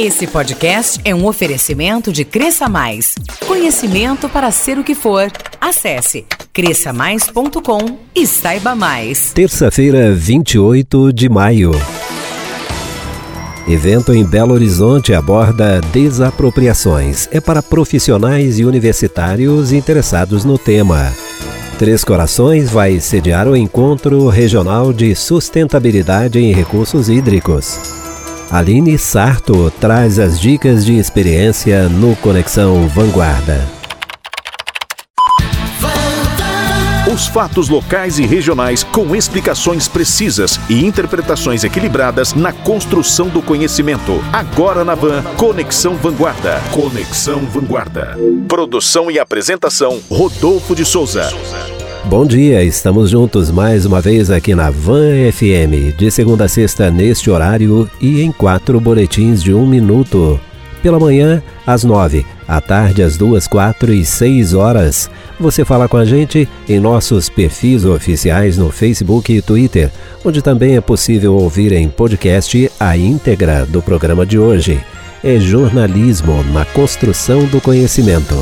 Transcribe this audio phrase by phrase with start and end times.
[0.00, 3.16] Esse podcast é um oferecimento de Cresça Mais.
[3.48, 5.28] Conhecimento para ser o que for.
[5.60, 9.32] Acesse cresçamais.com e saiba mais.
[9.32, 11.72] Terça-feira, 28 de maio.
[13.66, 17.28] Evento em Belo Horizonte aborda desapropriações.
[17.32, 21.12] É para profissionais e universitários interessados no tema.
[21.76, 28.07] Três Corações vai sediar o Encontro Regional de Sustentabilidade em Recursos Hídricos.
[28.50, 33.68] Aline Sarto traz as dicas de experiência no Conexão Vanguarda.
[37.12, 44.24] Os fatos locais e regionais com explicações precisas e interpretações equilibradas na construção do conhecimento.
[44.32, 46.58] Agora na Van, Conexão Vanguarda.
[46.70, 48.16] Conexão Vanguarda.
[48.46, 51.28] Produção e apresentação, Rodolfo de Souza.
[52.08, 56.90] Bom dia, estamos juntos mais uma vez aqui na Van FM, de segunda a sexta
[56.90, 60.40] neste horário e em quatro boletins de um minuto.
[60.82, 65.10] Pela manhã, às nove, à tarde, às duas, quatro e seis horas.
[65.38, 69.90] Você fala com a gente em nossos perfis oficiais no Facebook e Twitter,
[70.24, 74.80] onde também é possível ouvir em podcast a íntegra do programa de hoje.
[75.22, 78.34] É jornalismo na construção do conhecimento.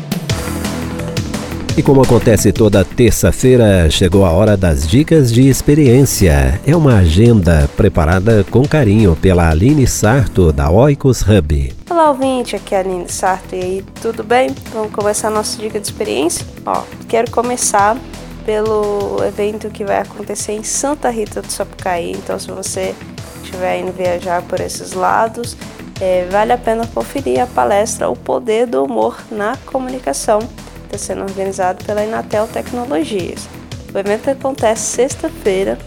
[1.75, 6.59] E como acontece toda terça-feira, chegou a hora das dicas de experiência.
[6.67, 11.73] É uma agenda preparada com carinho pela Aline Sarto, da Oikos Hub.
[11.89, 13.55] Olá, ouvinte, aqui é a Aline Sarto.
[13.55, 14.53] E aí, tudo bem?
[14.73, 16.45] Vamos começar a nossa dica de experiência?
[16.65, 17.97] Ó, quero começar
[18.45, 22.11] pelo evento que vai acontecer em Santa Rita do Sapucaí.
[22.11, 22.93] Então, se você
[23.43, 25.57] estiver indo viajar por esses lados,
[26.01, 30.39] é, vale a pena conferir a palestra O Poder do Humor na Comunicação
[30.85, 33.47] está sendo organizado pela Inatel Tecnologias.
[33.93, 35.77] O evento acontece sexta-feira,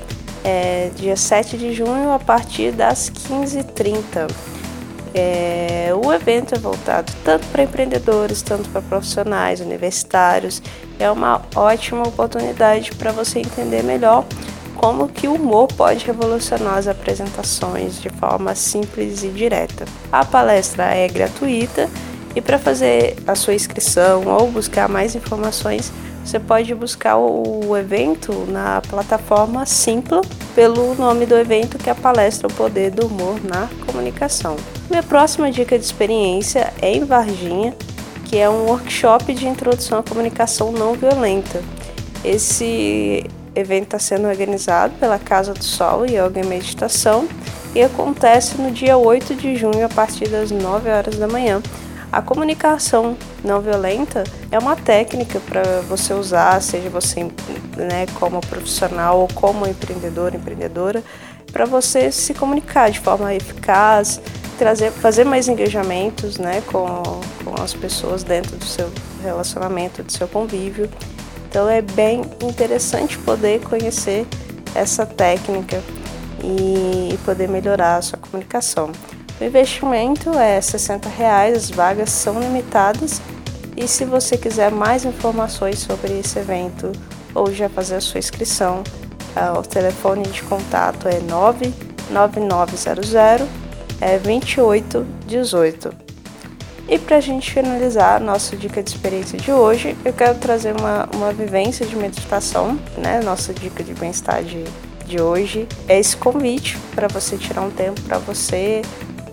[0.45, 4.31] é, dia 7 de junho, a partir das 15h30.
[5.15, 10.63] É, o evento é voltado tanto para empreendedores, tanto para profissionais, universitários.
[10.99, 14.25] É uma ótima oportunidade para você entender melhor
[14.77, 19.85] como que o humor pode revolucionar as apresentações de forma simples e direta.
[20.13, 21.89] A palestra é gratuita
[22.35, 25.91] e para fazer a sua inscrição ou buscar mais informações,
[26.23, 30.21] você pode buscar o evento na plataforma Simpla
[30.55, 34.57] pelo nome do evento que é a palestra O Poder do Humor na Comunicação.
[34.91, 37.75] Minha próxima dica de experiência é em Varginha,
[38.25, 41.63] que é um workshop de introdução à comunicação não violenta.
[42.25, 43.25] Esse
[43.57, 47.27] evento está sendo organizado pela Casa do Sol e Yoga e Meditação
[47.75, 51.61] e acontece no dia 8 de junho a partir das 9 horas da manhã
[52.17, 57.25] a comunicação não violenta é uma técnica para você usar, seja você
[57.77, 61.03] né, como profissional ou como empreendedor, empreendedora,
[61.53, 64.21] para você se comunicar de forma eficaz,
[64.59, 66.87] trazer, fazer mais engajamentos né, com,
[67.45, 68.91] com as pessoas dentro do seu
[69.23, 70.89] relacionamento, do seu convívio.
[71.57, 74.27] Então é bem interessante poder conhecer
[74.75, 75.83] essa técnica
[76.45, 78.93] e poder melhorar a sua comunicação.
[79.41, 83.23] O investimento é 60 reais, as vagas são limitadas
[83.75, 86.93] e se você quiser mais informações sobre esse evento
[87.35, 88.85] ou já fazer a sua inscrição,
[89.59, 93.15] o telefone de contato é 99900
[94.03, 96.06] é 2818.
[96.89, 100.75] E para a gente finalizar a nossa dica de experiência de hoje, eu quero trazer
[100.79, 103.21] uma, uma vivência de meditação, né?
[103.25, 104.63] Nossa dica de bem-estar de,
[105.05, 108.83] de hoje é esse convite para você tirar um tempo para você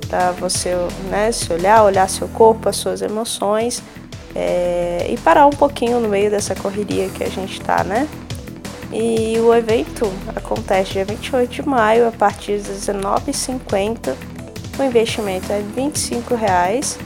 [0.10, 0.76] para você
[1.10, 3.82] né, se olhar, olhar seu corpo, as suas emoções
[4.36, 8.08] é, e parar um pouquinho no meio dessa correria que a gente está, né?
[8.92, 14.16] E o evento acontece dia 28 de maio a partir das 19h50.
[14.78, 17.00] O investimento é 25 reais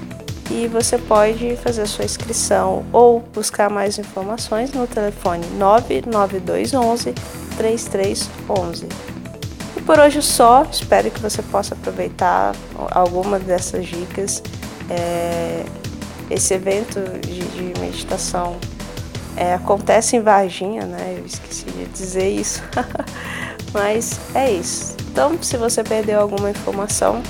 [0.50, 7.14] e você pode fazer a sua inscrição ou buscar mais informações no telefone 99211
[7.58, 8.88] 3311.
[9.76, 12.56] E por hoje só, espero que você possa aproveitar
[12.92, 14.42] alguma dessas dicas.
[14.90, 15.66] É,
[16.30, 18.58] esse evento de, de meditação
[19.36, 21.16] é, acontece em Varginha, né?
[21.18, 22.64] Eu esqueci de dizer isso,
[23.74, 24.96] mas é isso.
[25.12, 27.22] Então, se você perdeu alguma informação,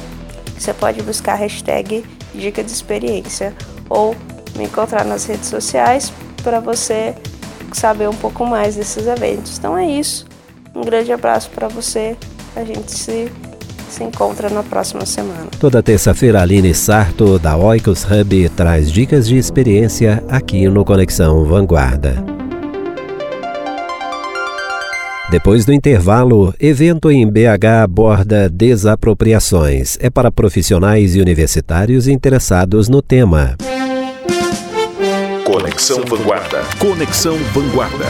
[0.58, 2.04] você pode buscar a hashtag
[2.34, 3.54] dica de experiência
[3.90, 4.16] ou
[4.56, 6.12] me encontrar nas redes sociais
[6.44, 7.16] para você
[7.74, 9.58] saber um pouco mais desses eventos.
[9.58, 10.26] Então é isso.
[10.76, 12.16] Um grande abraço para você.
[12.56, 13.32] A gente se,
[13.90, 15.48] se encontra na próxima semana.
[15.60, 22.37] Toda terça-feira, Aline Sarto, da Oikos Hub, traz dicas de experiência aqui no Conexão Vanguarda.
[25.30, 29.98] Depois do intervalo, evento em BH aborda desapropriações.
[30.00, 33.58] É para profissionais e universitários interessados no tema.
[35.44, 36.62] Conexão Vanguarda.
[36.80, 38.06] Conexão Vanguarda.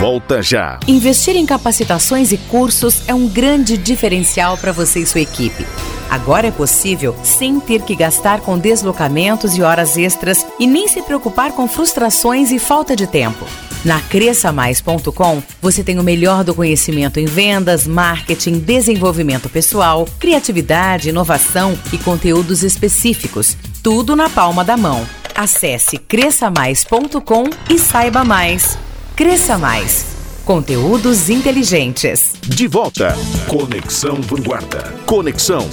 [0.00, 0.80] Volta já.
[0.88, 5.64] Investir em capacitações e cursos é um grande diferencial para você e sua equipe.
[6.10, 11.00] Agora é possível sem ter que gastar com deslocamentos e horas extras e nem se
[11.02, 13.46] preocupar com frustrações e falta de tempo.
[13.84, 21.76] Na cresçamais.com, você tem o melhor do conhecimento em vendas, marketing, desenvolvimento pessoal, criatividade, inovação
[21.92, 23.56] e conteúdos específicos.
[23.82, 25.04] Tudo na palma da mão.
[25.34, 28.78] Acesse cresçamais.com e saiba mais.
[29.16, 30.06] Cresça Mais.
[30.44, 32.32] Conteúdos inteligentes.
[32.42, 33.14] De volta.
[33.46, 34.92] Conexão Vanguarda.
[35.06, 35.68] Conexão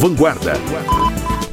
[0.00, 0.54] Vanguarda.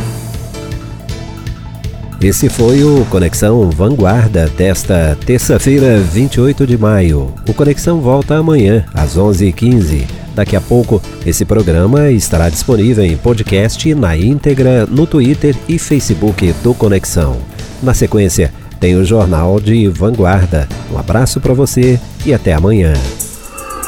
[2.20, 7.32] Esse foi o Conexão Vanguarda desta terça-feira, 28 de maio.
[7.48, 10.04] O Conexão volta amanhã, às 11h15.
[10.34, 16.52] Daqui a pouco, esse programa estará disponível em podcast na íntegra no Twitter e Facebook
[16.62, 17.38] do Conexão.
[17.82, 20.68] Na sequência, tem o Jornal de Vanguarda.
[20.92, 22.92] Um abraço para você e até amanhã.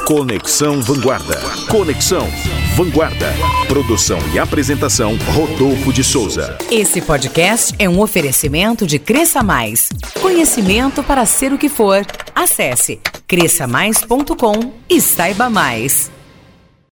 [0.07, 1.41] Conexão Vanguarda.
[1.71, 2.29] Conexão
[2.77, 3.33] Vanguarda.
[3.69, 6.59] Produção e apresentação Rodolfo de Souza.
[6.71, 9.89] Esse podcast é um oferecimento de Cresça Mais.
[10.21, 12.05] Conhecimento para ser o que for.
[12.35, 16.11] Acesse cresçamais.com e saiba mais.